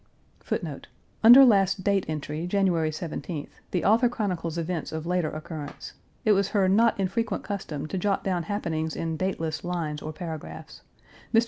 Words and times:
1 0.49 0.61
1. 0.61 0.81
Under 1.23 1.45
last 1.45 1.83
date 1.83 2.05
entry, 2.07 2.47
January 2.47 2.89
17th, 2.89 3.49
the 3.69 3.85
author 3.85 4.09
chronicles 4.09 4.57
events 4.57 4.91
of 4.91 5.05
later 5.05 5.29
occurrence; 5.29 5.93
it 6.25 6.31
was 6.31 6.47
her 6.49 6.67
not 6.67 6.99
infrequent 6.99 7.43
custom 7.43 7.85
to 7.85 7.99
jot 7.99 8.23
down 8.23 8.41
happenings 8.49 8.95
in 8.95 9.15
dateless 9.15 9.63
lines 9.63 10.01
or 10.01 10.11
paragraphs. 10.11 10.81
Mr. 11.31 11.39